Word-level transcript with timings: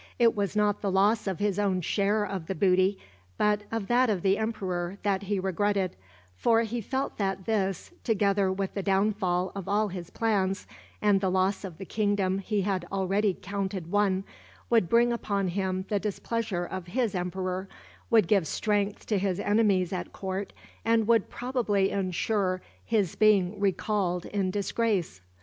It 0.17 0.35
was 0.35 0.55
not 0.55 0.81
the 0.81 0.89
loss 0.91 1.27
of 1.27 1.37
his 1.37 1.59
own 1.59 1.79
share 1.81 2.25
of 2.25 2.47
the 2.47 2.55
booty, 2.55 2.97
but 3.37 3.61
of 3.71 3.85
that 3.85 4.09
of 4.09 4.23
the 4.23 4.35
emperor, 4.39 4.97
that 5.03 5.21
he 5.21 5.39
regretted; 5.39 5.95
for 6.35 6.63
he 6.63 6.81
felt 6.81 7.19
that 7.19 7.45
this, 7.45 7.91
together 8.03 8.51
with 8.51 8.73
the 8.73 8.81
downfall 8.81 9.51
of 9.53 9.67
all 9.67 9.89
his 9.89 10.09
plans, 10.09 10.65
and 11.03 11.21
the 11.21 11.29
loss 11.29 11.63
of 11.63 11.77
the 11.77 11.85
kingdom 11.85 12.39
he 12.39 12.61
had 12.63 12.83
already 12.91 13.37
counted 13.39 13.91
won, 13.91 14.23
would 14.71 14.89
bring 14.89 15.13
upon 15.13 15.49
him 15.49 15.85
the 15.87 15.99
displeasure 15.99 16.65
of 16.65 16.87
his 16.87 17.13
emperor, 17.13 17.69
would 18.09 18.27
give 18.27 18.47
strength 18.47 19.05
to 19.05 19.19
his 19.19 19.39
enemies 19.39 19.93
at 19.93 20.11
court, 20.11 20.51
and 20.83 21.05
would 21.07 21.29
probably 21.29 21.91
ensure 21.91 22.63
his 22.83 23.13
being 23.15 23.59
recalled 23.59 24.25
in 24.25 24.49
disgrace. 24.49 25.21